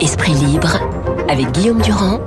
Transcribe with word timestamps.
Esprit 0.00 0.32
libre 0.32 0.80
avec 1.28 1.50
Guillaume 1.52 1.82
Durand 1.82 2.20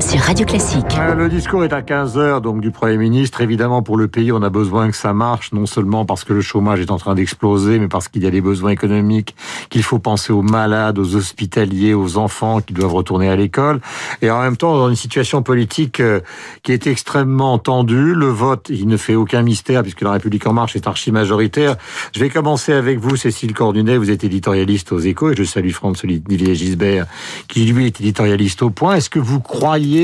sur 0.00 0.20
Radio 0.20 0.44
Classique. 0.46 0.96
Euh, 0.98 1.14
le 1.14 1.28
discours 1.28 1.64
est 1.64 1.72
à 1.72 1.80
15h 1.80 2.40
donc 2.40 2.60
du 2.60 2.70
Premier 2.70 2.96
ministre. 2.96 3.40
Évidemment, 3.40 3.82
pour 3.82 3.96
le 3.96 4.08
pays, 4.08 4.32
on 4.32 4.42
a 4.42 4.50
besoin 4.50 4.90
que 4.90 4.96
ça 4.96 5.12
marche, 5.12 5.52
non 5.52 5.66
seulement 5.66 6.04
parce 6.04 6.24
que 6.24 6.32
le 6.32 6.40
chômage 6.40 6.80
est 6.80 6.90
en 6.90 6.98
train 6.98 7.14
d'exploser, 7.14 7.78
mais 7.78 7.88
parce 7.88 8.08
qu'il 8.08 8.22
y 8.22 8.26
a 8.26 8.30
des 8.30 8.40
besoins 8.40 8.70
économiques, 8.70 9.34
qu'il 9.70 9.82
faut 9.82 9.98
penser 9.98 10.32
aux 10.32 10.42
malades, 10.42 10.98
aux 10.98 11.16
hospitaliers, 11.16 11.94
aux 11.94 12.18
enfants 12.18 12.60
qui 12.60 12.74
doivent 12.74 12.94
retourner 12.94 13.28
à 13.28 13.36
l'école. 13.36 13.80
Et 14.22 14.30
en 14.30 14.40
même 14.40 14.56
temps, 14.56 14.76
dans 14.76 14.88
une 14.88 14.96
situation 14.96 15.42
politique 15.42 16.00
euh, 16.00 16.20
qui 16.62 16.72
est 16.72 16.86
extrêmement 16.86 17.58
tendue, 17.58 18.14
le 18.14 18.26
vote, 18.26 18.66
il 18.68 18.88
ne 18.88 18.96
fait 18.96 19.14
aucun 19.14 19.42
mystère 19.42 19.82
puisque 19.82 20.02
la 20.02 20.12
République 20.12 20.46
en 20.46 20.52
marche 20.52 20.76
est 20.76 20.86
archi 20.86 21.12
majoritaire. 21.12 21.76
Je 22.14 22.20
vais 22.20 22.28
commencer 22.28 22.72
avec 22.72 22.98
vous, 22.98 23.16
Cécile 23.16 23.54
Cordunet. 23.54 23.96
Vous 23.96 24.10
êtes 24.10 24.24
éditorialiste 24.24 24.92
aux 24.92 25.00
Échos 25.00 25.30
et 25.30 25.36
je 25.36 25.44
salue 25.44 25.70
Franck-Olivier 25.70 26.54
Gisbert 26.54 27.06
qui 27.48 27.64
lui 27.64 27.86
est 27.86 28.00
éditorialiste 28.00 28.62
au 28.62 28.70
Point. 28.70 28.96
Est-ce 28.96 29.10
que 29.10 29.18
vous 29.18 29.40
croyez 29.40 29.95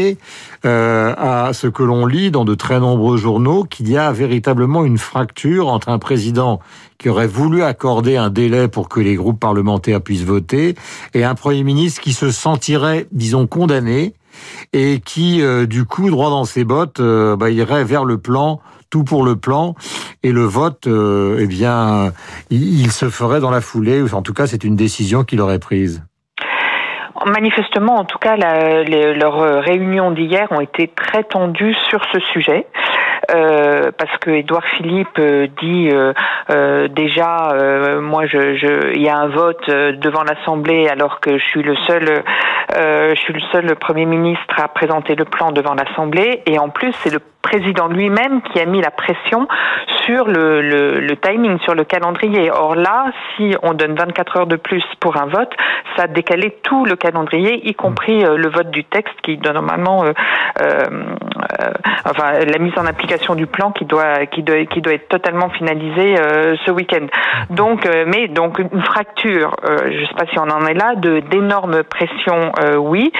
euh, 0.65 1.15
à 1.17 1.53
ce 1.53 1.67
que 1.67 1.83
l'on 1.83 2.07
lit 2.07 2.31
dans 2.31 2.45
de 2.45 2.55
très 2.55 2.81
nombreux 2.81 3.17
journaux 3.17 3.65
qu'il 3.65 3.91
y 3.91 3.97
a 3.97 4.13
véritablement 4.13 4.85
une 4.85 4.99
fracture 4.99 5.69
entre 5.69 5.89
un 5.89 5.99
président 5.99 6.61
qui 6.99 7.09
aurait 7.09 7.27
voulu 7.27 7.63
accorder 7.63 8.17
un 8.17 8.31
délai 8.31 8.69
pour 8.69 8.89
que 8.89 9.01
les 9.01 9.15
groupes 9.15 9.41
parlementaires 9.41 10.01
puissent 10.01 10.25
voter 10.25 10.75
et 11.15 11.25
un 11.25 11.35
Premier 11.35 11.65
ministre 11.65 12.01
qui 12.01 12.13
se 12.13 12.31
sentirait, 12.31 13.07
disons, 13.13 13.47
condamné 13.47 14.15
et 14.73 15.01
qui, 15.05 15.43
euh, 15.43 15.67
du 15.67 15.85
coup, 15.85 16.09
droit 16.09 16.31
dans 16.31 16.45
ses 16.45 16.65
bottes, 16.65 17.01
euh, 17.01 17.37
bah, 17.37 17.51
irait 17.51 17.85
vers 17.85 18.05
le 18.05 18.19
plan, 18.19 18.61
tout 18.89 19.05
pour 19.05 19.25
le 19.25 19.37
plan, 19.37 19.75
et 20.23 20.33
le 20.33 20.45
vote, 20.45 20.87
eh 20.87 21.47
bien, 21.47 22.13
il, 22.51 22.93
se 22.93 23.09
ferait 23.09 23.41
dans 23.41 23.51
la 23.51 23.61
foulée, 23.61 24.05
en 24.13 24.23
tout 24.23 24.35
cas, 24.35 24.47
c'est 24.47 24.65
une 24.65 24.77
décision 24.77 25.25
qu'il 25.25 25.41
aurait 25.41 25.59
prise. 25.59 26.03
Manifestement, 27.27 27.97
en 27.97 28.05
tout 28.05 28.19
cas, 28.19 28.37
la, 28.37 28.83
leurs 28.83 29.63
réunions 29.63 30.11
d'hier 30.11 30.49
ont 30.51 30.61
été 30.61 30.89
très 30.89 31.25
tendues 31.25 31.75
sur 31.89 32.01
ce 32.13 32.21
sujet. 32.21 32.67
Euh, 33.35 33.93
parce 33.97 34.17
que 34.19 34.31
Édouard 34.31 34.65
Philippe 34.77 35.19
euh, 35.19 35.47
dit 35.61 35.91
euh, 35.93 36.89
déjà, 36.89 37.55
moi, 38.01 38.27
je, 38.27 38.57
je, 38.57 38.95
il 38.95 39.03
y 39.03 39.09
a 39.09 39.17
un 39.17 39.29
vote 39.29 39.69
devant 39.69 40.25
l'Assemblée 40.25 40.89
alors 40.89 41.21
que 41.21 41.39
je 41.39 41.45
suis 41.45 41.63
le 41.63 41.77
seul, 41.87 42.23
je 42.75 43.15
suis 43.17 43.33
le 43.33 43.41
seul 43.53 43.77
Premier 43.77 44.07
ministre 44.07 44.61
à 44.61 44.69
présenter 44.69 45.15
le 45.15 45.25
plan 45.25 45.53
devant 45.53 45.75
l'Assemblée, 45.75 46.43
et 46.47 46.59
en 46.59 46.69
plus, 46.69 46.93
c'est 47.03 47.13
le 47.13 47.21
président 47.43 47.89
lui-même 47.89 48.41
qui 48.43 48.61
a 48.61 48.67
mis 48.67 48.81
la 48.81 48.91
pression 48.91 49.47
sur 50.05 50.27
le, 50.27 50.63
le, 50.63 51.01
le, 51.01 51.17
timing, 51.17 51.59
sur 51.61 51.75
le 51.75 51.85
calendrier. 51.85 52.51
Or 52.51 52.75
là, 52.75 53.13
si 53.37 53.55
on 53.63 53.75
donne 53.75 53.95
24 53.95 54.37
heures 54.37 54.47
de 54.47 54.57
plus 54.57 54.85
pour 55.01 55.17
un 55.17 55.27
vote, 55.27 55.53
ça 55.97 56.05
a 56.05 56.07
décalé 56.07 56.57
tout 56.63 56.85
le 56.85 56.97
calendrier, 56.97 57.69
y 57.69 57.75
compris 57.75 58.25
euh, 58.25 58.37
le 58.37 58.49
vote 58.49 58.71
du 58.71 58.85
texte 58.85 59.15
qui 59.23 59.37
doit 59.37 59.53
normalement, 59.53 60.05
euh, 60.05 60.13
euh, 60.61 60.85
enfin, 62.05 62.45
la 62.45 62.59
mise 62.59 62.73
en 62.79 62.87
application 62.87 63.35
du 63.35 63.47
plan 63.47 63.73
qui 63.73 63.85
doit, 63.85 64.27
qui 64.27 64.43
doit, 64.43 64.65
qui 64.67 64.81
doit 64.81 64.95
être 64.95 65.09
totalement 65.09 65.51
finalisé 65.51 66.17
ce 66.65 66.71
week-end. 66.71 67.07
Donc, 67.51 67.89
mais 68.07 68.29
donc 68.29 68.59
une 68.59 68.83
fracture, 68.83 69.55
je 69.65 70.01
ne 70.01 70.07
sais 70.07 70.15
pas 70.15 70.27
si 70.27 70.39
on 70.39 70.49
en 70.49 70.67
est 70.67 70.75
là, 70.75 70.95
de 70.97 71.21
d'énormes 71.21 71.83
pressions, 71.85 72.53
oui. 72.79 73.13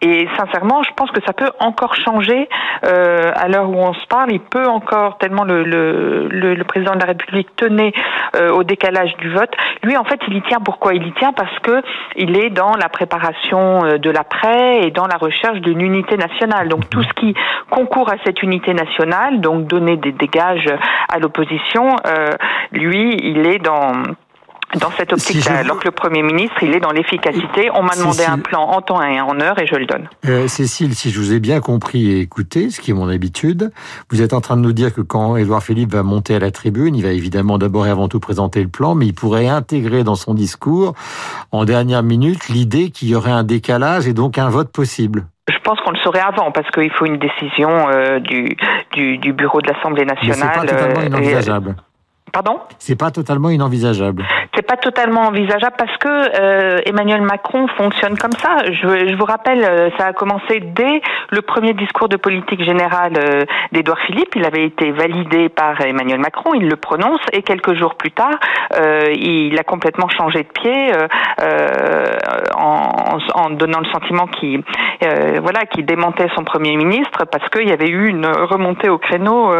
Et 0.00 0.28
sincèrement, 0.36 0.82
je 0.82 0.90
pense 0.96 1.10
que 1.10 1.20
ça 1.26 1.32
peut 1.32 1.50
encore 1.60 1.94
changer 1.94 2.48
à 2.82 3.48
l'heure 3.48 3.63
où 3.68 3.76
on 3.76 3.94
se 3.94 4.06
parle. 4.06 4.32
Il 4.32 4.40
peut 4.40 4.66
encore 4.66 5.18
tellement 5.18 5.44
le, 5.44 5.62
le, 5.64 6.28
le, 6.28 6.64
président 6.64 6.94
de 6.94 7.00
la 7.00 7.06
République 7.06 7.54
tenait 7.56 7.92
au 8.52 8.64
décalage 8.64 9.16
du 9.18 9.30
vote. 9.30 9.50
Lui, 9.82 9.96
en 9.96 10.04
fait, 10.04 10.20
il 10.28 10.36
y 10.36 10.42
tient. 10.42 10.58
Pourquoi 10.60 10.94
il 10.94 11.06
y 11.06 11.12
tient? 11.12 11.32
Parce 11.32 11.58
que 11.60 11.82
il 12.16 12.36
est 12.36 12.50
dans 12.50 12.74
la 12.76 12.88
préparation 12.88 13.84
euh, 13.84 13.98
de 13.98 14.10
l'après 14.10 14.86
et 14.86 14.90
dans 14.90 15.06
la 15.06 15.16
recherche 15.16 15.60
d'une 15.60 15.80
unité 15.80 16.16
nationale. 16.16 16.68
Donc 16.68 16.88
tout 16.90 17.02
ce 17.02 17.12
qui 17.14 17.34
concourt 17.70 18.10
à 18.10 18.16
cette 18.24 18.42
unité 18.42 18.74
nationale, 18.74 19.40
donc 19.40 19.66
donner 19.66 19.96
des 19.96 20.12
dégages 20.12 20.72
à 21.08 21.18
l'opposition, 21.18 21.96
euh, 22.06 22.30
lui, 22.72 23.16
il 23.22 23.46
est 23.46 23.58
dans 23.58 23.92
dans 24.76 24.90
cette 24.92 25.12
optique-là. 25.12 25.58
Alors 25.58 25.78
que 25.78 25.84
le 25.84 25.90
Premier 25.90 26.22
ministre, 26.22 26.56
il 26.62 26.74
est 26.74 26.80
dans 26.80 26.90
l'efficacité. 26.90 27.70
On 27.74 27.82
m'a 27.82 27.94
demandé 27.96 28.24
un 28.24 28.38
plan 28.38 28.62
en 28.62 28.80
temps 28.80 29.02
et 29.02 29.20
en 29.20 29.40
heure 29.40 29.58
et 29.58 29.66
je 29.66 29.74
le 29.74 29.86
donne. 29.86 30.08
Euh, 30.26 30.48
Cécile, 30.48 30.94
si 30.94 31.10
je 31.10 31.18
vous 31.18 31.32
ai 31.32 31.40
bien 31.40 31.60
compris 31.60 32.10
et 32.10 32.20
écouté, 32.20 32.70
ce 32.70 32.80
qui 32.80 32.90
est 32.90 32.94
mon 32.94 33.08
habitude, 33.08 33.72
vous 34.10 34.22
êtes 34.22 34.32
en 34.32 34.40
train 34.40 34.56
de 34.56 34.62
nous 34.62 34.72
dire 34.72 34.94
que 34.94 35.00
quand 35.00 35.36
Édouard 35.36 35.62
Philippe 35.62 35.92
va 35.92 36.02
monter 36.02 36.34
à 36.34 36.38
la 36.38 36.50
tribune, 36.50 36.94
il 36.94 37.02
va 37.02 37.10
évidemment 37.10 37.58
d'abord 37.58 37.86
et 37.86 37.90
avant 37.90 38.08
tout 38.08 38.20
présenter 38.20 38.62
le 38.62 38.68
plan, 38.68 38.94
mais 38.94 39.06
il 39.06 39.14
pourrait 39.14 39.48
intégrer 39.48 40.04
dans 40.04 40.14
son 40.14 40.34
discours, 40.34 40.94
en 41.52 41.64
dernière 41.64 42.02
minute, 42.02 42.48
l'idée 42.48 42.90
qu'il 42.90 43.08
y 43.08 43.14
aurait 43.14 43.30
un 43.30 43.44
décalage 43.44 44.06
et 44.06 44.12
donc 44.12 44.38
un 44.38 44.48
vote 44.48 44.72
possible. 44.72 45.26
Je 45.48 45.58
pense 45.62 45.78
qu'on 45.80 45.90
le 45.90 45.98
saurait 45.98 46.20
avant 46.20 46.50
parce 46.52 46.70
qu'il 46.70 46.90
faut 46.92 47.04
une 47.04 47.18
décision 47.18 47.68
euh, 47.88 48.18
du, 48.18 48.56
du, 48.92 49.18
du, 49.18 49.32
bureau 49.32 49.60
de 49.60 49.68
l'Assemblée 49.70 50.04
nationale. 50.04 50.38
Mais 50.38 50.54
c'est 50.54 50.60
pas 50.60 50.66
totalement 50.66 51.00
euh, 51.00 51.06
inenvisageable. 51.06 51.76
Pardon 52.32 52.58
C'est 52.78 52.96
pas 52.96 53.10
totalement 53.10 53.50
inenvisageable. 53.50 54.24
C'est 54.54 54.66
pas 54.66 54.76
totalement 54.76 55.22
envisageable 55.22 55.74
parce 55.76 55.96
que 55.98 56.08
euh, 56.08 56.78
Emmanuel 56.86 57.22
Macron 57.22 57.66
fonctionne 57.76 58.16
comme 58.16 58.32
ça. 58.32 58.56
Je, 58.66 59.08
je 59.08 59.14
vous 59.16 59.24
rappelle, 59.24 59.64
euh, 59.64 59.90
ça 59.98 60.06
a 60.06 60.12
commencé 60.12 60.60
dès 60.60 61.00
le 61.30 61.42
premier 61.42 61.74
discours 61.74 62.08
de 62.08 62.16
politique 62.16 62.62
générale 62.62 63.14
euh, 63.18 63.42
d'Édouard 63.72 63.98
Philippe. 64.00 64.34
Il 64.36 64.44
avait 64.44 64.64
été 64.64 64.90
validé 64.90 65.48
par 65.48 65.80
Emmanuel 65.80 66.18
Macron, 66.18 66.54
il 66.54 66.68
le 66.68 66.76
prononce 66.76 67.20
et 67.32 67.42
quelques 67.42 67.74
jours 67.74 67.94
plus 67.96 68.12
tard, 68.12 68.34
euh, 68.76 69.12
il 69.14 69.58
a 69.58 69.64
complètement 69.64 70.08
changé 70.08 70.44
de 70.44 70.48
pied 70.48 70.92
en, 72.56 73.18
en, 73.34 73.50
donnant 73.50 73.80
le 73.80 73.90
sentiment 73.92 74.26
qu'il 74.26 74.62
voilà, 75.40 75.66
qui 75.66 75.82
démentait 75.82 76.28
son 76.34 76.44
premier 76.44 76.76
ministre 76.76 77.24
parce 77.30 77.48
qu'il 77.50 77.68
y 77.68 77.72
avait 77.72 77.88
eu 77.88 78.08
une 78.08 78.26
remontée 78.26 78.88
au 78.88 78.98
créneau 78.98 79.52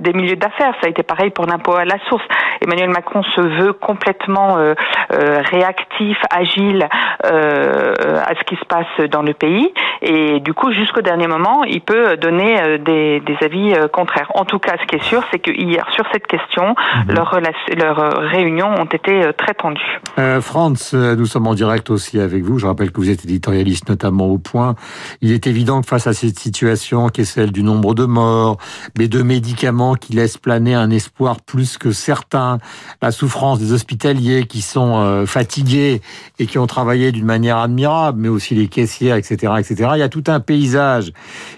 des 0.00 0.12
milieux 0.12 0.36
d'affaires. 0.36 0.74
Ça 0.80 0.86
a 0.86 0.88
été 0.88 1.02
pareil 1.02 1.30
pour 1.30 1.46
l'impôt 1.46 1.74
à 1.74 1.84
la 1.84 1.98
source. 2.08 2.11
Emmanuel 2.60 2.90
Macron 2.90 3.22
se 3.22 3.40
veut 3.40 3.72
complètement 3.72 4.58
euh, 4.58 4.74
euh, 5.12 5.42
réactif, 5.50 6.16
agile 6.30 6.88
euh, 7.26 7.94
à 8.24 8.34
ce 8.34 8.44
qui 8.44 8.56
se 8.56 8.64
passe 8.64 9.10
dans 9.10 9.22
le 9.22 9.34
pays, 9.34 9.72
et 10.00 10.40
du 10.40 10.54
coup, 10.54 10.72
jusqu'au 10.72 11.00
dernier 11.00 11.26
moment, 11.26 11.64
il 11.64 11.80
peut 11.80 12.16
donner 12.16 12.78
des, 12.78 13.20
des 13.20 13.36
avis 13.42 13.74
contraires. 13.92 14.30
En 14.34 14.44
tout 14.44 14.58
cas, 14.58 14.74
ce 14.80 14.86
qui 14.86 14.96
est 14.96 15.04
sûr, 15.04 15.22
c'est 15.30 15.38
que 15.38 15.50
hier, 15.50 15.86
sur 15.92 16.04
cette 16.12 16.26
question, 16.26 16.74
mhm. 17.06 17.14
leurs, 17.14 17.40
leurs 17.76 18.30
réunions 18.30 18.74
ont 18.78 18.84
été 18.84 19.22
très 19.36 19.54
tendues. 19.54 20.00
Euh, 20.18 20.40
Franz, 20.40 20.94
nous 20.94 21.26
sommes 21.26 21.46
en 21.46 21.54
direct 21.54 21.90
aussi 21.90 22.18
avec 22.20 22.42
vous. 22.42 22.58
Je 22.58 22.66
rappelle 22.66 22.90
que 22.92 23.00
vous 23.00 23.10
êtes 23.10 23.24
éditorialiste 23.24 23.88
notamment 23.88 24.26
au 24.26 24.38
Point. 24.38 24.74
Il 25.20 25.32
est 25.32 25.46
évident 25.46 25.80
que 25.80 25.86
face 25.86 26.06
à 26.06 26.12
cette 26.12 26.38
situation, 26.38 27.08
qui 27.08 27.22
est 27.22 27.24
celle 27.24 27.52
du 27.52 27.62
nombre 27.62 27.94
de 27.94 28.04
morts, 28.04 28.56
mais 28.98 29.08
de 29.08 29.22
médicaments 29.22 29.94
qui 29.94 30.14
laissent 30.14 30.38
planer 30.38 30.74
un 30.74 30.90
espoir 30.90 31.36
plus 31.40 31.78
que 31.78 31.92
certains, 32.02 32.58
la 33.00 33.10
souffrance 33.10 33.58
des 33.58 33.72
hospitaliers 33.72 34.46
qui 34.46 34.60
sont 34.60 34.98
euh, 34.98 35.26
fatigués 35.26 36.02
et 36.38 36.46
qui 36.46 36.58
ont 36.58 36.66
travaillé 36.66 37.12
d'une 37.12 37.24
manière 37.24 37.58
admirable, 37.58 38.20
mais 38.20 38.28
aussi 38.28 38.54
les 38.54 38.68
caissières, 38.68 39.16
etc., 39.16 39.54
etc. 39.58 39.90
Il 39.94 39.98
y 40.00 40.02
a 40.02 40.08
tout 40.08 40.24
un 40.26 40.40
paysage 40.40 41.12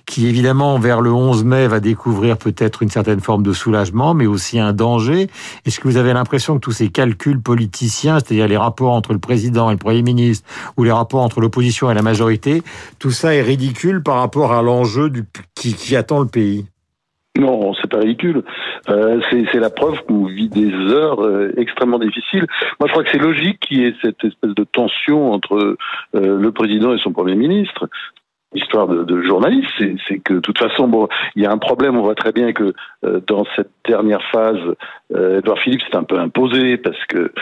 qui, 0.07 0.27
évidemment, 0.27 0.79
vers 0.79 1.01
le 1.01 1.13
11 1.13 1.45
mai, 1.45 1.67
va 1.67 1.81
découvrir 1.81 2.37
peut-être 2.37 2.83
une 2.83 2.91
certaine 2.91 3.21
forme 3.21 3.43
de 3.43 3.53
soulagement, 3.53 4.15
mais 4.15 4.27
aussi 4.27 4.59
un 4.59 4.73
danger. 4.73 5.29
Est-ce 5.65 5.81
que 5.81 5.89
vous 5.89 5.97
avez 5.97 6.13
l'impression 6.13 6.55
que 6.55 6.61
tous 6.61 6.73
ces 6.73 6.89
calculs 6.89 7.41
politiciens, 7.41 8.19
c'est-à-dire 8.19 8.49
les 8.49 8.57
rapports 8.57 8.93
entre 8.93 9.13
le 9.13 9.19
président 9.19 9.71
et 9.71 9.75
le 9.75 9.79
premier 9.79 10.03
ministre, 10.03 10.47
ou 10.77 10.85
les 10.85 10.93
rapports 10.93 11.23
entre 11.23 11.41
l'opposition 11.41 11.91
et 11.91 11.95
la 11.95 12.03
majorité, 12.03 12.63
tout 12.99 13.11
ça 13.11 13.35
est 13.35 13.43
ridicule 13.43 14.03
par 14.03 14.17
rapport 14.17 14.53
à 14.53 14.63
l'enjeu 14.63 15.11
qui, 15.55 15.75
qui 15.75 15.97
attend 15.97 16.21
le 16.21 16.27
pays? 16.27 16.67
Non, 17.37 17.75
c'est 17.75 17.91
pas 17.91 17.99
ridicule. 17.99 18.45
Euh, 18.89 19.21
c'est 19.31 19.59
la 19.59 19.71
preuve 19.71 20.01
qu'on 20.07 20.27
vit 20.27 20.49
des 20.49 20.73
heures 20.73 21.21
euh, 21.21 21.53
extrêmement 21.57 21.99
difficiles. 21.99 22.47
Moi, 22.79 22.87
je 22.87 22.93
crois 22.93 23.03
que 23.03 23.11
c'est 23.11 23.19
logique 23.19 23.59
qu'il 23.59 23.81
y 23.81 23.87
ait 23.87 23.95
cette 24.03 24.23
espèce 24.23 24.55
de 24.55 24.65
tension 24.65 25.33
entre 25.33 25.57
euh, 25.57 25.77
le 26.13 26.53
président 26.53 26.95
et 26.95 26.99
son 26.99 27.13
premier 27.13 27.35
ministre. 27.35 27.89
Histoire 28.55 28.87
de, 28.87 29.03
de 29.03 29.21
journaliste, 29.23 29.69
c'est 30.07 30.21
que 30.21 30.35
de 30.35 30.39
toute 30.39 30.59
façon, 30.59 30.87
bon, 30.87 31.09
il 31.35 31.43
y 31.43 31.47
a 31.47 31.51
un 31.51 31.59
problème. 31.59 31.97
On 31.97 32.03
voit 32.03 32.15
très 32.15 32.31
bien 32.31 32.53
que 32.53 32.73
euh, 33.05 33.21
dans 33.27 33.45
cette 33.57 33.71
dernière 33.89 34.23
phase, 34.31 34.61
Edouard 35.13 35.59
Philippe 35.59 35.83
s'est 35.83 35.97
un 35.97 36.05
peu 36.05 36.19
imposé 36.21 36.77
parce 36.77 37.05
que 37.07 37.33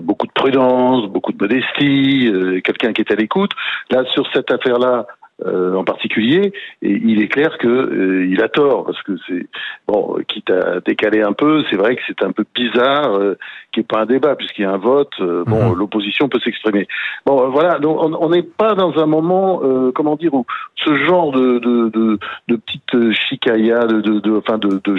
beaucoup 0.00 0.26
de 0.26 0.32
prudence, 0.32 1.06
beaucoup 1.08 1.32
de 1.32 1.38
modestie, 1.38 2.62
quelqu'un 2.62 2.94
qui 2.94 3.02
est 3.02 3.12
à 3.12 3.14
l'écoute. 3.14 3.50
Là, 3.90 4.04
sur 4.06 4.26
cette 4.32 4.50
affaire-là, 4.50 5.06
euh, 5.44 5.74
en 5.74 5.82
particulier, 5.82 6.52
et 6.80 7.00
il 7.04 7.20
est 7.20 7.26
clair 7.26 7.58
que 7.58 7.66
euh, 7.66 8.24
il 8.24 8.40
a 8.40 8.48
tort 8.48 8.84
parce 8.84 9.02
que 9.02 9.16
c'est 9.26 9.46
bon, 9.88 10.16
quitte 10.28 10.48
à 10.48 10.78
décaler 10.78 11.22
un 11.22 11.32
peu, 11.32 11.64
c'est 11.68 11.76
vrai 11.76 11.96
que 11.96 12.02
c'est 12.06 12.22
un 12.22 12.30
peu 12.30 12.44
bizarre 12.54 13.16
euh, 13.16 13.36
qu'il 13.72 13.80
n'y 13.80 13.84
ait 13.84 13.86
pas 13.88 14.02
un 14.02 14.06
débat 14.06 14.36
puisqu'il 14.36 14.62
y 14.62 14.64
a 14.64 14.70
un 14.70 14.78
vote. 14.78 15.12
bon, 15.18 15.70
mhm. 15.70 15.76
l'opposition 15.76 16.28
peut 16.28 16.38
s'exprimer. 16.38 16.86
Bon, 17.26 17.50
voilà, 17.50 17.80
donc 17.80 17.98
on 18.00 18.28
n'est 18.28 18.44
pas 18.44 18.74
dans 18.74 18.96
un 18.96 19.06
moment, 19.06 19.60
comment 19.92 20.14
dire, 20.14 20.34
où 20.34 20.46
ce 20.76 20.94
genre 21.04 21.32
de 21.32 21.58
de, 21.58 21.88
de, 21.88 22.18
de 22.46 22.56
petites 22.56 23.12
chicaillas, 23.12 23.86
de, 23.86 24.00
de, 24.00 24.20
de, 24.20 24.36
enfin 24.36 24.58
de 24.58 24.80
de, 24.84 24.96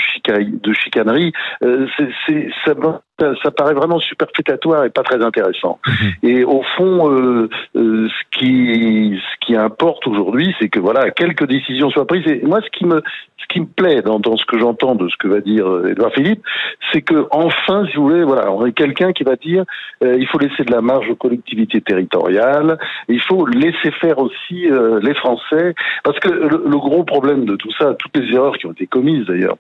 de 0.60 0.74
chicanerie, 0.74 1.32
c'est 1.62 2.50
ça 2.66 2.74
ça, 3.20 3.52
paraît 3.52 3.74
vraiment 3.74 4.00
superfétatoire 4.00 4.86
et 4.86 4.90
pas 4.90 5.04
très 5.04 5.24
intéressant. 5.24 5.80
Mhm. 5.88 6.12
Et 6.24 6.44
au 6.44 6.64
fond, 6.78 7.12
euh, 7.12 7.50
euh, 7.76 8.08
ce 8.10 8.40
qui 8.40 9.20
ce 9.20 9.46
qui 9.46 9.56
importe 9.56 10.06
aujourd'hui, 10.08 10.25
c'est 10.60 10.70
que 10.70 10.80
voilà, 10.80 11.12
quelques 11.12 11.48
décisions 11.48 11.90
soient 11.90 12.08
prises. 12.08 12.28
Et 12.28 12.42
moi, 12.44 12.62
ce 12.62 12.70
qui 12.70 12.86
me 12.86 13.02
ce 13.38 13.54
qui 13.54 13.60
me 13.60 13.68
plaît 13.68 14.02
dans, 14.02 14.20
ce 14.38 14.46
que 14.46 14.58
j'entends 14.58 14.96
de 14.96 15.08
ce 15.08 15.16
que 15.18 15.28
va 15.28 15.40
dire 15.40 15.68
Edouard 15.88 16.10
euh, 16.10 16.16
Philippe, 16.16 16.42
c'est 16.92 17.02
que 17.02 17.28
enfin, 17.32 17.86
si 17.88 17.98
vous 17.98 18.04
voulez, 18.04 18.24
voilà, 18.24 18.52
on 18.52 18.66
est 18.66 18.72
quelqu'un 18.72 19.14
qui 19.14 19.24
va 19.24 19.36
dire 19.36 19.64
il 20.02 20.26
faut 20.28 20.40
laisser 20.40 20.64
de 20.64 20.72
la 20.72 20.82
marge 20.82 21.10
aux 21.10 21.16
collectivités 21.16 21.82
territoriales, 21.82 22.78
il 23.08 23.22
faut 23.22 23.46
laisser 23.46 23.92
faire 23.92 24.18
aussi 24.18 24.68
les 25.02 25.14
Français, 25.14 25.76
parce 26.04 26.20
que 26.20 26.30
le 26.30 26.78
gros 26.78 27.04
problème 27.04 27.46
de 27.46 27.56
tout 27.56 27.72
ça, 27.78 27.94
toutes 27.94 28.18
les 28.18 28.34
erreurs 28.34 28.58
qui 28.58 28.66
ont 28.66 28.72
été 28.72 28.88
commises 28.88 29.26
d'ailleurs 29.26 29.58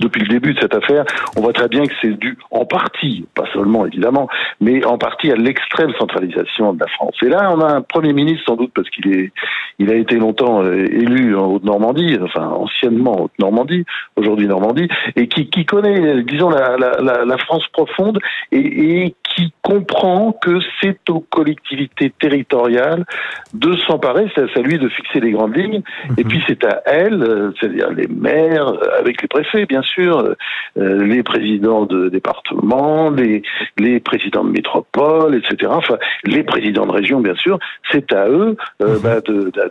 depuis 0.00 0.22
le 0.22 0.28
début 0.28 0.54
de 0.54 0.60
cette 0.60 0.74
affaire, 0.74 1.04
on 1.36 1.42
voit 1.42 1.52
très 1.52 1.68
bien 1.68 1.84
que 1.84 1.92
c'est 2.00 2.18
dû 2.18 2.38
en 2.50 2.64
partie, 2.64 3.26
pas 3.34 3.44
seulement 3.52 3.86
évidemment, 3.86 4.28
mais 4.60 4.84
en 4.84 4.98
partie 4.98 5.30
à 5.30 5.36
l'extrême 5.36 5.92
centralisation 5.98 6.72
de 6.72 6.80
la 6.80 6.86
France. 6.88 7.14
Et 7.22 7.28
là, 7.28 7.52
on 7.54 7.60
a 7.60 7.74
un 7.74 7.82
Premier 7.82 8.12
ministre 8.12 8.44
sans 8.46 8.56
doute 8.56 8.72
parce 8.74 8.88
qu'il 8.90 9.12
est, 9.12 9.32
il 9.78 9.90
a 9.90 9.94
été 9.94 10.16
longtemps 10.16 10.62
euh, 10.62 10.74
élu 10.74 11.36
en 11.36 11.46
Haute-Normandie, 11.46 12.18
enfin 12.22 12.48
anciennement 12.48 13.24
Haute-Normandie, 13.24 13.84
aujourd'hui 14.16 14.46
Normandie, 14.46 14.88
et 15.16 15.28
qui, 15.28 15.48
qui 15.50 15.64
connaît, 15.66 16.22
disons, 16.22 16.50
la, 16.50 16.76
la, 16.76 17.24
la 17.24 17.38
France 17.38 17.66
profonde 17.72 18.20
et, 18.52 19.04
et 19.04 19.14
qui 19.34 19.52
comprend 19.62 20.32
que 20.32 20.58
c'est 20.80 21.10
aux 21.10 21.20
collectivités 21.20 22.12
territoriales 22.18 23.04
de 23.52 23.76
s'emparer, 23.78 24.30
c'est 24.34 24.56
à 24.56 24.62
lui 24.62 24.78
de 24.78 24.88
fixer 24.88 25.20
les 25.20 25.32
grandes 25.32 25.56
lignes, 25.56 25.82
et 26.16 26.24
mhm. 26.24 26.28
puis 26.28 26.42
c'est 26.46 26.64
à 26.64 26.82
elles, 26.86 27.22
euh, 27.22 27.52
c'est-à-dire 27.58 27.90
les 27.90 28.06
maires, 28.06 28.68
euh, 28.68 28.98
avec 28.98 29.22
les 29.22 29.28
préfets 29.28 29.66
bien 29.66 29.82
sûr, 29.82 30.18
euh, 30.18 31.04
les 31.04 31.22
présidents 31.22 31.86
de 31.86 32.08
département, 32.08 33.10
les, 33.10 33.42
les 33.78 34.00
présidents 34.00 34.44
de 34.44 34.50
métropole, 34.50 35.34
etc., 35.34 35.72
enfin 35.74 35.98
les 36.24 36.42
présidents 36.42 36.86
de 36.86 36.92
région 36.92 37.20
bien 37.20 37.34
sûr, 37.34 37.58
c'est 37.90 38.12
à 38.12 38.28
eux 38.28 38.56
mhm. 38.80 38.98
bah, 39.02 39.20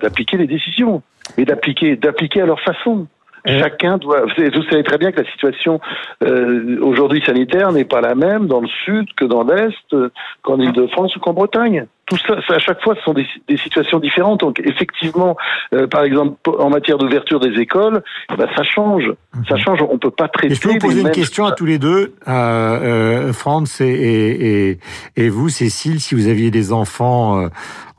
d'appliquer 0.01 0.37
les 0.37 0.47
décisions, 0.47 1.01
et 1.37 1.45
d'appliquer 1.45 1.95
d'appliquer 1.95 2.41
à 2.41 2.45
leur 2.45 2.59
façon. 2.59 3.07
Chacun 3.45 3.97
doit. 3.97 4.21
Vous 4.21 4.63
savez 4.69 4.83
très 4.83 4.97
bien 4.97 5.11
que 5.11 5.21
la 5.21 5.29
situation 5.29 5.81
euh, 6.23 6.77
aujourd'hui 6.81 7.21
sanitaire 7.25 7.73
n'est 7.73 7.83
pas 7.83 7.99
la 7.99 8.15
même 8.15 8.47
dans 8.47 8.61
le 8.61 8.69
sud 8.85 9.05
que 9.17 9.25
dans 9.25 9.43
l'est, 9.43 9.73
euh, 9.93 10.09
qu'en 10.43 10.59
Île-de-France 10.59 11.15
ou 11.17 11.19
qu'en 11.19 11.33
Bretagne. 11.33 11.85
Tout 12.05 12.17
ça, 12.17 12.35
à 12.53 12.59
chaque 12.59 12.81
fois, 12.81 12.95
ce 12.95 13.01
sont 13.01 13.13
des, 13.13 13.25
des 13.47 13.57
situations 13.57 13.99
différentes. 13.99 14.41
Donc, 14.41 14.61
effectivement, 14.63 15.35
euh, 15.73 15.87
par 15.87 16.03
exemple, 16.03 16.35
en 16.57 16.69
matière 16.69 16.97
d'ouverture 16.97 17.39
des 17.39 17.59
écoles, 17.59 18.01
eh 18.31 18.35
ben, 18.35 18.47
ça 18.55 18.63
change. 18.63 19.11
Ça 19.47 19.57
change. 19.57 19.79
On 19.89 19.97
peut 19.97 20.11
pas 20.11 20.27
traiter. 20.29 20.55
je 20.55 20.61
peux 20.61 20.69
vous 20.69 20.77
poser 20.77 21.01
une 21.01 21.11
question 21.11 21.45
à 21.45 21.51
tous 21.51 21.65
les 21.65 21.79
deux, 21.79 22.13
euh, 22.27 23.33
Franz 23.33 23.81
et, 23.81 24.69
et, 24.69 24.79
et, 25.17 25.29
vous, 25.29 25.49
Cécile, 25.49 25.99
si 25.99 26.15
vous 26.15 26.27
aviez 26.27 26.51
des 26.51 26.71
enfants 26.71 27.47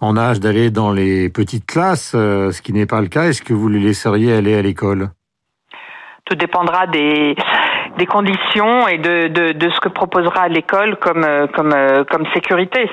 en 0.01 0.17
âge 0.17 0.41
d'aller 0.41 0.71
dans 0.71 0.93
les 0.93 1.29
petites 1.29 1.67
classes, 1.67 2.13
ce 2.13 2.63
qui 2.63 2.73
n'est 2.73 2.87
pas 2.87 3.01
le 3.01 3.09
cas, 3.09 3.25
est-ce 3.25 3.43
que 3.43 3.55
vous 3.55 3.69
les 3.69 3.81
laisseriez 3.81 4.33
aller 4.33 4.55
à 4.55 4.63
l'école? 4.63 5.11
Tout 6.25 6.37
dépendra 6.37 6.87
des 6.87 7.37
des 7.99 8.07
conditions 8.07 8.89
et 8.89 8.99
de, 8.99 9.29
de, 9.29 9.53
de 9.53 9.71
ce 9.71 9.79
que 9.79 9.89
proposera 9.89 10.49
l'école 10.49 10.97
comme 10.97 11.25
euh, 11.25 11.47
comme 11.47 11.73
euh, 11.73 12.05
comme 12.05 12.27
sécurité. 12.35 12.91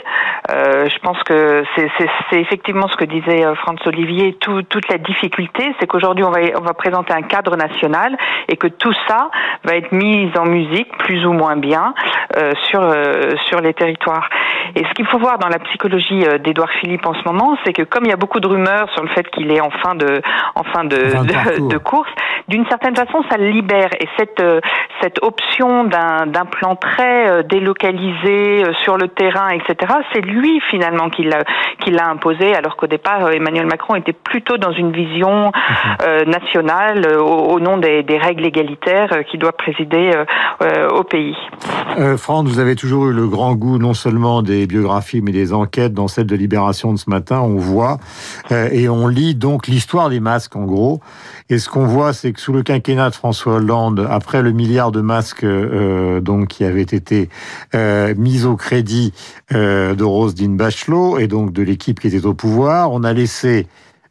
Euh, 0.51 0.89
je 0.89 0.99
pense 0.99 1.21
que 1.23 1.63
c'est 1.75 2.39
effectivement 2.39 2.87
ce 2.87 2.95
que 2.97 3.05
disait 3.05 3.45
euh, 3.45 3.55
François 3.55 3.87
Olivier. 3.87 4.33
Tout, 4.39 4.61
toute 4.63 4.87
la 4.89 4.97
difficulté, 4.97 5.73
c'est 5.79 5.87
qu'aujourd'hui 5.87 6.23
on 6.23 6.31
va 6.31 6.39
on 6.55 6.61
va 6.61 6.73
présenter 6.73 7.13
un 7.13 7.23
cadre 7.23 7.55
national 7.55 8.17
et 8.47 8.57
que 8.57 8.67
tout 8.67 8.93
ça 9.07 9.29
va 9.63 9.75
être 9.75 9.91
mis 9.91 10.29
en 10.37 10.45
musique 10.45 10.95
plus 10.99 11.25
ou 11.25 11.33
moins 11.33 11.55
bien 11.55 11.93
euh, 12.37 12.53
sur 12.69 12.81
sur 13.47 13.61
les 13.61 13.73
territoires. 13.73 14.29
Et 14.75 14.83
ce 14.83 14.93
qu'il 14.93 15.05
faut 15.07 15.19
voir 15.19 15.37
dans 15.39 15.49
la 15.49 15.59
psychologie 15.59 16.23
d'Édouard 16.43 16.71
Philippe 16.79 17.05
en 17.05 17.13
ce 17.13 17.23
moment, 17.25 17.57
c'est 17.65 17.73
que 17.73 17.83
comme 17.83 18.05
il 18.05 18.09
y 18.09 18.13
a 18.13 18.17
beaucoup 18.17 18.39
de 18.39 18.47
rumeurs 18.47 18.89
sur 18.93 19.03
le 19.03 19.09
fait 19.09 19.29
qu'il 19.29 19.51
est 19.51 19.61
en 19.61 19.71
fin 19.71 19.95
de 19.95 20.21
en 20.55 20.63
fin 20.63 20.83
de, 20.83 20.97
de, 20.97 21.69
de 21.69 21.77
course, 21.77 22.09
d'une 22.47 22.65
certaine 22.67 22.95
façon, 22.95 23.23
ça 23.29 23.37
le 23.37 23.49
libère. 23.49 23.89
Et 23.99 24.07
cette, 24.17 24.39
euh, 24.41 24.59
cette 25.01 25.23
option 25.23 25.85
d'un 25.85 26.45
plan 26.45 26.75
très 26.75 27.29
euh, 27.29 27.43
délocalisé 27.43 28.65
euh, 28.65 28.73
sur 28.83 28.97
le 28.97 29.07
terrain, 29.07 29.49
etc., 29.49 29.93
c'est 30.13 30.21
lui 30.21 30.59
finalement 30.69 31.09
qui 31.09 31.23
l'a 31.23 32.09
imposé, 32.09 32.53
alors 32.53 32.75
qu'au 32.75 32.87
départ, 32.87 33.31
Emmanuel 33.31 33.67
Macron 33.67 33.95
était 33.95 34.13
plutôt 34.13 34.57
dans 34.57 34.71
une 34.71 34.91
vision 34.91 35.51
mhm. 35.51 36.29
nationale 36.29 37.17
au, 37.17 37.59
nom 37.59 37.77
des, 37.77 38.03
des, 38.03 38.17
règles 38.17 38.45
égalitaires 38.45 39.23
qui 39.29 39.37
doivent 39.37 39.57
présider 39.57 40.11
au 40.93 41.03
pays. 41.03 41.35
Euh, 41.97 42.17
Franck, 42.17 42.47
vous 42.47 42.59
avez 42.59 42.75
toujours 42.75 43.07
eu 43.07 43.13
le 43.13 43.27
grand 43.27 43.55
goût 43.55 43.77
non 43.77 43.93
seulement 43.93 44.40
des 44.41 44.67
biographies, 44.67 45.21
mais 45.21 45.31
des 45.31 45.53
enquêtes. 45.53 45.93
Dans 45.93 46.07
celle 46.07 46.27
de 46.27 46.35
Libération 46.35 46.93
de 46.93 46.97
ce 46.97 47.09
matin, 47.09 47.41
on 47.41 47.57
voit 47.57 47.99
et 48.51 48.89
on 48.89 49.07
lit 49.07 49.35
donc 49.35 49.67
l'histoire 49.67 50.09
des 50.09 50.19
masques, 50.19 50.55
en 50.55 50.65
gros. 50.65 51.01
Et 51.49 51.59
ce 51.59 51.69
qu'on 51.69 51.85
voit, 51.85 52.13
c'est 52.13 52.31
que 52.31 52.39
sous 52.39 52.53
le 52.53 52.63
quinquennat 52.63 53.09
de 53.09 53.15
François 53.15 53.55
Hollande, 53.55 54.07
après 54.09 54.41
le 54.41 54.51
milliard 54.51 54.91
de 54.91 55.01
masques 55.01 55.43
euh, 55.43 56.21
donc 56.21 56.47
qui 56.47 56.63
avait 56.63 56.81
été 56.81 57.29
euh, 57.75 58.13
mis 58.17 58.45
au 58.45 58.55
crédit 58.55 59.13
euh, 59.53 59.95
de 59.95 60.03
Roselyne 60.03 60.57
Bachelot 60.57 61.19
et 61.19 61.27
donc 61.27 61.51
de 61.51 61.61
l'équipe 61.61 61.99
qui 61.99 62.07
était 62.07 62.25
au 62.25 62.33
pouvoir, 62.33 62.91
on 62.91 63.03
a 63.03 63.13
laissé 63.13 63.67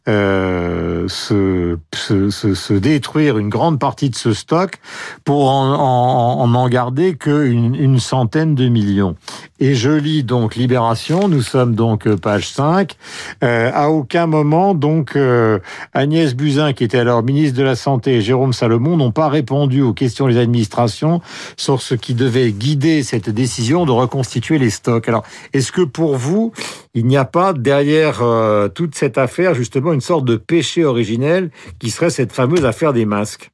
euh, 0.09 1.07
se, 1.07 1.77
se, 1.93 2.29
se, 2.29 2.73
détruire 2.73 3.37
une 3.37 3.49
grande 3.49 3.79
partie 3.79 4.09
de 4.09 4.15
ce 4.15 4.33
stock 4.33 4.79
pour 5.25 5.49
en 5.49 6.41
en, 6.41 6.53
en 6.53 6.69
garder 6.69 7.15
qu'une 7.15 7.75
une 7.75 7.99
centaine 7.99 8.55
de 8.55 8.67
millions. 8.67 9.15
Et 9.59 9.75
je 9.75 9.91
lis 9.91 10.23
donc 10.23 10.55
Libération, 10.55 11.27
nous 11.27 11.43
sommes 11.43 11.75
donc 11.75 12.07
euh, 12.07 12.17
page 12.17 12.49
5. 12.49 12.95
Euh, 13.43 13.69
à 13.71 13.91
aucun 13.91 14.25
moment, 14.25 14.73
donc, 14.73 15.15
euh, 15.15 15.59
Agnès 15.93 16.33
Buzyn, 16.33 16.73
qui 16.73 16.83
était 16.83 16.97
alors 16.97 17.21
ministre 17.21 17.57
de 17.59 17.63
la 17.63 17.75
Santé, 17.75 18.15
et 18.15 18.21
Jérôme 18.21 18.53
Salomon 18.53 18.97
n'ont 18.97 19.11
pas 19.11 19.29
répondu 19.29 19.83
aux 19.83 19.93
questions 19.93 20.27
des 20.27 20.37
administrations 20.37 21.21
sur 21.57 21.81
ce 21.83 21.93
qui 21.93 22.15
devait 22.15 22.51
guider 22.51 23.03
cette 23.03 23.29
décision 23.29 23.85
de 23.85 23.91
reconstituer 23.91 24.57
les 24.57 24.71
stocks. 24.71 25.07
Alors, 25.07 25.23
est-ce 25.53 25.71
que 25.71 25.81
pour 25.81 26.15
vous, 26.17 26.53
il 26.93 27.05
n'y 27.05 27.17
a 27.17 27.25
pas 27.25 27.53
derrière 27.53 28.21
euh, 28.21 28.67
toute 28.67 28.95
cette 28.95 29.17
affaire 29.17 29.53
justement 29.53 29.93
une 29.93 30.01
sorte 30.01 30.25
de 30.25 30.35
péché 30.35 30.83
originel 30.83 31.51
qui 31.79 31.89
serait 31.89 32.09
cette 32.09 32.33
fameuse 32.33 32.65
affaire 32.65 32.93
des 32.93 33.05
masques 33.05 33.51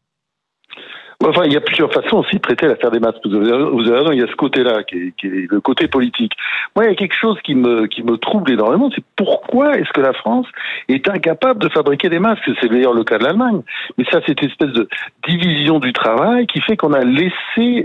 Enfin, 1.26 1.42
il 1.46 1.54
y 1.54 1.58
a 1.58 1.62
plusieurs 1.62 1.92
façons 1.92 2.18
aussi 2.18 2.36
de 2.36 2.42
traiter 2.42 2.68
l'affaire 2.68 2.92
des 2.92 3.00
masques. 3.00 3.26
Vous 3.26 3.36
avez, 3.36 3.98
raison, 3.98 4.12
il 4.12 4.20
y 4.20 4.24
a 4.24 4.28
ce 4.28 4.36
côté-là, 4.36 4.84
qui 4.84 5.14
est, 5.24 5.52
le 5.52 5.60
côté 5.62 5.88
politique. 5.88 6.34
Moi, 6.76 6.86
il 6.86 6.90
y 6.90 6.92
a 6.92 6.96
quelque 6.96 7.16
chose 7.20 7.40
qui 7.44 7.56
me, 7.56 7.88
qui 7.88 8.04
me 8.04 8.18
trouble 8.18 8.52
énormément, 8.52 8.92
c'est 8.94 9.04
pourquoi 9.16 9.80
est-ce 9.80 9.92
que 9.94 10.02
la 10.02 10.14
France 10.14 10.46
est 10.90 11.10
incapable 11.10 11.60
de 11.60 11.70
fabriquer 11.70 12.10
des 12.10 12.20
masques? 12.20 12.48
C'est 12.62 12.70
d'ailleurs 12.70 12.94
le 12.94 13.04
cas 13.04 13.18
de 13.18 13.24
l'Allemagne. 13.24 13.64
Mais 13.98 14.06
ça, 14.12 14.20
c'est 14.28 14.40
une 14.40 14.48
espèce 14.48 14.72
de 14.74 14.88
division 15.28 15.80
du 15.80 15.92
travail 15.92 16.46
qui 16.46 16.62
fait 16.62 16.78
qu'on 16.78 16.94
a 16.94 17.04
laissé 17.04 17.32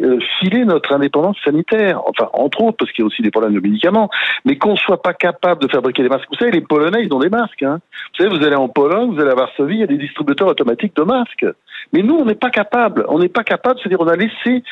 euh, 0.02 0.18
filer 0.38 0.66
notre 0.66 0.92
indépendance 0.92 1.38
sanitaire. 1.42 2.02
Enfin, 2.06 2.28
entre 2.34 2.62
autres, 2.62 2.76
parce 2.80 2.92
qu'il 2.92 3.02
y 3.02 3.04
a 3.04 3.06
aussi 3.06 3.22
des 3.22 3.30
problèmes 3.30 3.54
de 3.54 3.60
médicaments. 3.60 4.10
Mais 4.44 4.56
qu'on 4.56 4.76
soit 4.76 5.02
pas 5.02 5.14
capable 5.14 5.62
de 5.62 5.68
fabriquer 5.68 6.02
des 6.02 6.10
masques. 6.10 6.28
Vous 6.30 6.36
savez, 6.36 6.50
les 6.50 6.60
Polonais, 6.60 7.02
ils 7.02 7.12
ont 7.14 7.20
des 7.20 7.30
masques. 7.30 7.62
Hein. 7.62 7.80
Vous 8.12 8.24
savez, 8.24 8.36
vous 8.36 8.44
allez 8.44 8.56
en 8.56 8.68
Pologne, 8.68 9.14
vous 9.14 9.20
allez 9.20 9.30
à 9.30 9.34
Varsovie, 9.34 9.76
il 9.76 9.80
y 9.80 9.84
a 9.84 9.86
des 9.86 9.96
distributeurs 9.96 10.48
automatiques 10.48 10.94
de 10.96 11.02
masques. 11.02 11.46
Mais 11.94 12.02
nous, 12.02 12.16
on 12.16 12.26
n'est 12.26 12.34
pas 12.34 12.50
capable. 12.50 13.06
N'est 13.22 13.28
pas 13.28 13.44
capable, 13.44 13.78
c'est-à-dire 13.80 14.00
on 14.00 14.08
a 14.08 14.16
laissé 14.16 14.62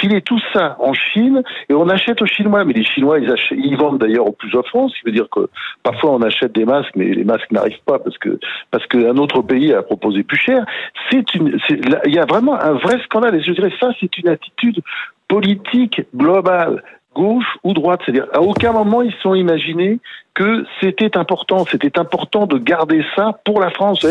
filer 0.00 0.20
tout 0.22 0.40
ça 0.52 0.76
en 0.80 0.92
Chine 0.92 1.42
et 1.68 1.74
on 1.74 1.88
achète 1.88 2.20
aux 2.22 2.26
Chinois. 2.26 2.64
Mais 2.64 2.72
les 2.72 2.84
Chinois, 2.84 3.18
ils, 3.18 3.76
vendent 3.76 3.98
d'ailleurs 3.98 4.26
au 4.26 4.32
plus 4.32 4.54
offrant, 4.54 4.88
ce 4.88 4.94
qui 4.94 5.06
veut 5.06 5.12
dire 5.12 5.28
que 5.30 5.48
parfois 5.82 6.12
on 6.12 6.22
achète 6.22 6.52
des 6.52 6.64
masques, 6.64 6.92
mais 6.96 7.06
les 7.06 7.24
masques 7.24 7.50
n'arrivent 7.50 7.82
pas 7.86 7.98
parce 7.98 8.18
que 8.18 8.38
parce 8.70 8.86
qu'un 8.86 9.16
autre 9.16 9.42
pays 9.42 9.72
a 9.72 9.82
proposé 9.82 10.22
plus 10.22 10.38
cher. 10.38 10.64
Il 11.12 12.14
y 12.14 12.18
a 12.18 12.26
vraiment 12.26 12.60
un 12.60 12.72
vrai 12.74 13.00
scandale. 13.04 13.36
Et 13.36 13.42
je 13.42 13.52
dirais 13.52 13.72
ça, 13.80 13.90
c'est 14.00 14.16
une 14.18 14.28
attitude 14.28 14.80
politique 15.28 16.02
globale 16.14 16.82
gauche 17.14 17.46
ou 17.62 17.72
droite. 17.72 18.00
C'est-à-dire, 18.04 18.26
à 18.32 18.40
aucun 18.40 18.72
moment 18.72 19.02
ils 19.02 19.12
se 19.12 19.20
sont 19.20 19.34
imaginés 19.34 19.98
que 20.34 20.64
c'était 20.80 21.16
important, 21.16 21.66
c'était 21.70 21.98
important 21.98 22.46
de 22.46 22.56
garder 22.56 23.04
ça 23.14 23.38
pour 23.44 23.60
la 23.60 23.70
France. 23.70 24.06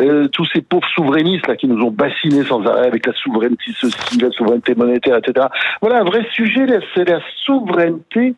Euh, 0.00 0.28
tous 0.28 0.46
ces 0.46 0.62
pauvres 0.62 0.88
souverainistes 0.94 1.46
là 1.46 1.56
qui 1.56 1.66
nous 1.68 1.82
ont 1.84 1.90
bassinés 1.90 2.44
sans 2.44 2.64
arrêt 2.66 2.86
avec 2.86 3.06
la 3.06 3.12
souveraineté 3.12 3.72
ceci, 3.78 4.18
la 4.18 4.30
souveraineté 4.30 4.74
monétaire, 4.74 5.16
etc. 5.16 5.48
Voilà 5.82 6.00
un 6.00 6.04
vrai 6.04 6.26
sujet, 6.32 6.66
c'est 6.94 7.08
la 7.08 7.20
souveraineté 7.44 8.34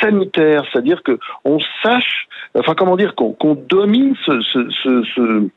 sanitaire, 0.00 0.64
c'est-à-dire 0.72 1.02
que 1.02 1.18
on 1.44 1.58
sache, 1.82 2.26
enfin 2.58 2.74
comment 2.74 2.96
dire, 2.96 3.14
qu'on 3.14 3.54
domine 3.54 4.14
ce, 4.26 4.40
ce, 4.40 4.70
ce, 4.70 5.02
ce 5.14 5.48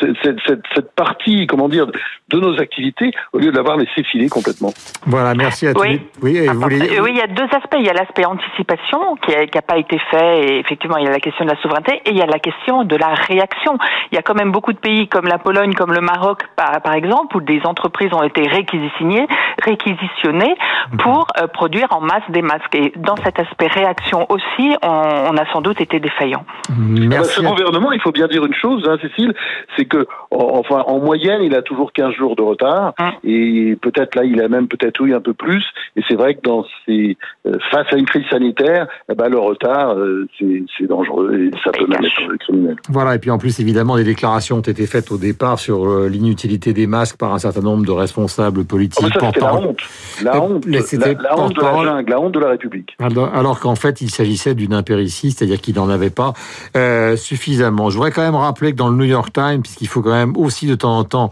cette, 0.00 0.38
cette, 0.46 0.62
cette, 0.74 0.92
partie, 0.94 1.46
comment 1.46 1.68
dire, 1.68 1.86
de 1.86 2.40
nos 2.40 2.58
activités 2.60 3.12
au 3.32 3.38
lieu 3.38 3.50
de 3.50 3.56
l'avoir 3.56 3.76
laissé 3.76 4.02
filer 4.04 4.28
complètement. 4.28 4.72
Voilà, 5.06 5.34
merci 5.34 5.66
à 5.66 5.74
tous. 5.74 5.82
Oui, 5.82 6.00
oui, 6.22 6.38
il 6.38 7.16
y 7.16 7.20
a 7.20 7.26
deux 7.26 7.44
aspects. 7.44 7.76
Il 7.78 7.86
y 7.86 7.88
a 7.88 7.92
l'aspect 7.92 8.24
anticipation 8.24 9.16
qui 9.16 9.32
n'a 9.32 9.62
pas 9.62 9.78
été 9.78 9.98
fait, 10.10 10.40
et 10.40 10.58
effectivement, 10.58 10.96
il 10.96 11.04
y 11.04 11.08
a 11.08 11.10
la 11.10 11.20
question 11.20 11.44
de 11.44 11.50
la 11.50 11.60
souveraineté, 11.60 12.02
et 12.04 12.10
il 12.10 12.16
y 12.16 12.22
a 12.22 12.26
la 12.26 12.38
question 12.38 12.84
de 12.84 12.96
la 12.96 13.14
réaction. 13.14 13.78
Il 14.12 14.16
y 14.16 14.18
a 14.18 14.22
quand 14.22 14.34
même 14.34 14.52
beaucoup 14.52 14.72
de 14.72 14.78
pays 14.78 15.08
comme 15.08 15.26
la 15.26 15.38
Pologne, 15.38 15.74
comme 15.74 15.92
le 15.92 16.00
Maroc, 16.00 16.42
par, 16.56 16.80
par 16.82 16.94
exemple, 16.94 17.36
où 17.36 17.40
des 17.40 17.60
entreprises 17.64 18.12
ont 18.12 18.22
été 18.22 18.46
réquisitionnées, 18.46 19.26
réquisitionnées 19.62 20.54
mhm. 20.92 20.98
pour 20.98 21.26
euh, 21.40 21.46
produire 21.46 21.88
en 21.90 22.00
masse 22.00 22.28
des 22.30 22.42
masques. 22.42 22.74
Et 22.74 22.92
dans 22.96 23.16
cet 23.16 23.38
aspect 23.38 23.68
réaction 23.68 24.26
aussi, 24.28 24.76
on, 24.82 24.88
on 24.88 25.36
a 25.36 25.50
sans 25.52 25.60
doute 25.60 25.80
été 25.80 26.00
défaillant. 26.00 26.44
Merci. 26.76 27.36
ce 27.36 27.40
gouvernement, 27.40 27.92
il 27.92 28.00
faut 28.00 28.12
bien 28.12 28.26
dire 28.26 28.44
une 28.44 28.54
chose, 28.54 28.88
hein, 28.88 28.96
Cécile, 29.00 29.34
c'est 29.76 29.84
que, 29.84 30.06
enfin, 30.30 30.84
en 30.86 30.98
moyenne, 30.98 31.42
il 31.42 31.54
a 31.54 31.62
toujours 31.62 31.92
15 31.92 32.14
jours 32.14 32.36
de 32.36 32.42
retard, 32.42 32.94
hein. 32.98 33.12
et 33.24 33.76
peut-être 33.80 34.14
là, 34.14 34.24
il 34.24 34.40
a 34.40 34.48
même 34.48 34.68
peut-être 34.68 35.00
eu 35.04 35.14
un 35.14 35.20
peu 35.20 35.34
plus. 35.34 35.64
Et 35.96 36.02
c'est 36.08 36.14
vrai 36.14 36.34
que 36.34 36.40
dans 36.42 36.64
ces, 36.86 37.16
euh, 37.46 37.58
face 37.70 37.86
à 37.92 37.96
une 37.96 38.06
crise 38.06 38.24
sanitaire, 38.30 38.86
eh 39.10 39.14
ben, 39.14 39.28
le 39.28 39.38
retard, 39.38 39.94
euh, 39.94 40.28
c'est 40.38 40.86
dangereux 40.86 41.34
et 41.34 41.50
ça 41.64 41.72
peut 41.72 41.86
même 41.86 42.04
être 42.04 42.36
criminel. 42.38 42.76
Voilà, 42.88 43.14
et 43.14 43.18
puis 43.18 43.30
en 43.30 43.38
plus, 43.38 43.58
évidemment, 43.60 43.96
des 43.96 44.04
déclarations 44.04 44.58
ont 44.58 44.60
été 44.60 44.86
faites 44.86 45.10
au 45.10 45.18
départ 45.18 45.58
sur 45.58 45.88
euh, 45.88 46.08
l'inutilité 46.08 46.72
des 46.72 46.86
masques 46.86 47.16
par 47.16 47.32
un 47.32 47.38
certain 47.38 47.60
nombre 47.60 47.84
de 47.84 47.90
responsables 47.90 48.64
politiques. 48.64 49.04
Oh, 49.04 49.20
ça, 49.20 49.40
la 49.40 49.54
honte, 49.54 49.80
la 50.22 50.40
honte, 50.40 50.66
la, 50.66 51.38
honte 51.38 51.56
de 51.56 51.60
la 51.60 51.84
jungle, 51.84 52.10
la 52.10 52.20
honte 52.20 52.34
de 52.34 52.40
la 52.40 52.48
République. 52.50 52.96
Alors, 53.00 53.58
qu'en 53.60 53.74
fait, 53.74 54.00
il 54.00 54.10
s'agissait 54.10 54.54
d'une 54.54 54.74
impéritie, 54.74 55.32
c'est-à-dire 55.32 55.60
qu'il 55.60 55.74
n'en 55.76 55.88
avait 55.88 56.10
pas 56.10 56.34
suffisamment. 57.16 57.90
Je 57.90 57.96
voudrais 57.96 58.12
quand 58.12 58.22
même 58.22 58.34
rappeler 58.34 58.72
que 58.72 58.76
dans 58.76 58.88
le 58.88 58.96
New 58.96 59.04
York 59.04 59.32
Times, 59.32 59.49
puisqu'il 59.58 59.88
faut 59.88 60.02
quand 60.02 60.12
même 60.12 60.36
aussi 60.36 60.66
de 60.66 60.74
temps 60.74 60.98
en 60.98 61.04
temps 61.04 61.30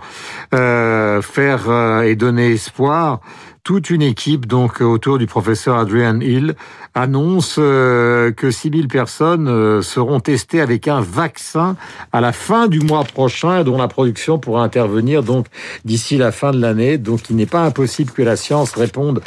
euh, 0.55 1.23
faire 1.23 1.69
euh, 1.69 2.03
et 2.03 2.17
donner 2.17 2.53
espoir 2.53 3.21
toute 3.69 3.91
une 3.91 4.01
équipe 4.01 4.47
donc 4.47 4.81
autour 4.81 5.19
du 5.19 5.27
professeur 5.27 5.77
Adrian 5.77 6.21
Hill 6.21 6.55
annonce 6.95 7.57
euh, 7.59 8.33
que 8.33 8.51
6000 8.51 8.89
personnes 8.89 9.47
euh, 9.47 9.83
seront 9.83 10.21
testées 10.21 10.63
avec 10.63 10.89
un 10.89 11.03
vaccin 11.03 11.77
à 12.11 12.23
la 12.23 12.33
fin 12.33 12.67
du 12.67 12.81
mois 12.81 13.05
prochain 13.05 13.65
dont 13.65 13.77
la 13.77 13.87
production 13.87 14.39
pourra 14.39 14.63
intervenir 14.63 15.23
donc 15.23 15.49
d'ici 15.85 16.17
la 16.17 16.33
fin 16.33 16.53
de 16.53 16.59
l'année. 16.59 16.97
Donc 16.97 17.29
il 17.29 17.37
n'est 17.37 17.45
pas 17.45 17.61
impossible 17.61 18.11
que 18.11 18.23
la 18.23 18.37
science 18.37 18.73
réponde 18.73 19.21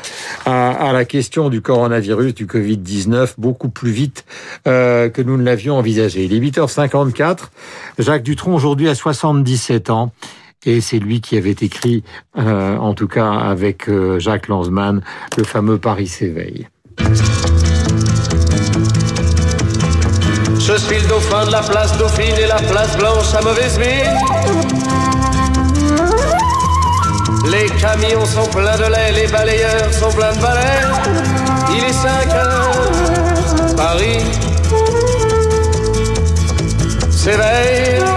à, 0.48 0.91
la 0.91 1.05
question 1.05 1.50
du 1.50 1.62
coronavirus, 1.62 2.33
du 2.33 2.48
Covid-19 2.48 3.36
beaucoup 3.38 3.69
plus 3.69 3.91
vite 3.91 4.25
euh, 4.65 5.10
que 5.10 5.21
nous 5.21 5.38
ne 5.38 5.43
l'avions 5.43 5.77
envisagé. 5.77 6.24
Il 6.24 6.33
est 6.33 6.39
8h54. 6.39 7.41
Jacques 8.00 8.24
Dutronc 8.24 8.55
aujourd'hui 8.55 8.89
a 8.89 8.95
77 8.95 9.91
ans. 9.91 10.12
Et 10.65 10.79
c'est 10.79 10.99
lui 10.99 11.21
qui 11.21 11.37
avait 11.37 11.55
écrit, 11.59 12.03
euh, 12.37 12.77
en 12.77 12.93
tout 12.93 13.07
cas 13.07 13.31
avec 13.31 13.89
euh, 13.89 14.19
Jacques 14.19 14.47
Lanzmann, 14.47 15.01
le 15.35 15.43
fameux 15.43 15.79
Paris 15.79 16.07
s'éveille. 16.07 16.67
Je 20.59 20.77
suis 20.77 20.99
le 20.99 21.07
dauphin 21.07 21.47
de 21.47 21.51
la 21.51 21.61
place 21.61 21.97
Dauphine 21.97 22.35
et 22.39 22.45
la 22.45 22.57
place 22.57 22.95
Blanche 22.97 23.33
à 23.33 23.41
mauvaise 23.41 23.79
mine. 23.79 24.15
Les 27.51 27.67
camions 27.81 28.25
sont 28.25 28.47
pleins 28.51 28.77
de 28.77 28.83
lait, 28.83 29.11
les 29.13 29.27
balayeurs 29.31 29.91
sont 29.91 30.11
pleins 30.11 30.33
de 30.33 30.41
balais. 30.41 30.83
Il 31.75 31.83
est 31.83 31.93
5 31.93 32.33
heures, 32.35 33.75
Paris 33.75 34.19
s'éveille. 37.09 38.10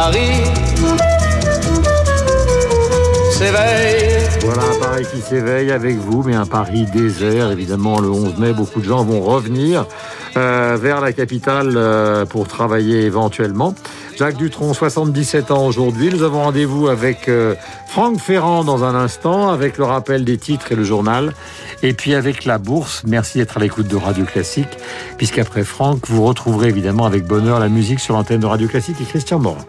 Paris 0.00 0.44
s'éveille. 3.32 4.28
Voilà 4.42 4.62
un 4.62 4.78
Paris 4.78 5.06
qui 5.12 5.20
s'éveille 5.20 5.72
avec 5.72 5.96
vous, 5.96 6.22
mais 6.22 6.36
un 6.36 6.46
Paris 6.46 6.86
désert. 6.94 7.50
Évidemment, 7.50 7.98
le 7.98 8.08
11 8.08 8.38
mai, 8.38 8.52
beaucoup 8.52 8.78
de 8.78 8.84
gens 8.84 9.02
vont 9.02 9.20
revenir 9.20 9.86
euh, 10.36 10.78
vers 10.80 11.00
la 11.00 11.12
capitale 11.12 11.72
euh, 11.74 12.24
pour 12.24 12.46
travailler 12.46 13.06
éventuellement. 13.06 13.74
Jacques 14.16 14.36
Dutronc, 14.36 14.72
77 14.72 15.50
ans 15.50 15.66
aujourd'hui. 15.66 16.10
Nous 16.12 16.22
avons 16.22 16.44
rendez-vous 16.44 16.86
avec 16.86 17.28
euh, 17.28 17.56
Franck 17.88 18.20
Ferrand 18.20 18.62
dans 18.62 18.84
un 18.84 18.94
instant, 18.94 19.48
avec 19.48 19.78
le 19.78 19.84
rappel 19.84 20.24
des 20.24 20.38
titres 20.38 20.70
et 20.70 20.76
le 20.76 20.84
journal. 20.84 21.34
Et 21.82 21.92
puis 21.92 22.14
avec 22.14 22.44
la 22.44 22.58
bourse, 22.58 23.02
merci 23.04 23.38
d'être 23.38 23.56
à 23.56 23.60
l'écoute 23.60 23.88
de 23.88 23.96
Radio 23.96 24.24
Classique, 24.24 24.78
puisqu'après 25.16 25.64
Franck, 25.64 26.06
vous 26.06 26.24
retrouverez 26.24 26.68
évidemment 26.68 27.04
avec 27.04 27.24
bonheur 27.24 27.58
la 27.58 27.68
musique 27.68 27.98
sur 27.98 28.14
l'antenne 28.14 28.38
de 28.40 28.46
Radio 28.46 28.68
Classique 28.68 29.00
et 29.00 29.04
Christian 29.04 29.40
Morin. 29.40 29.64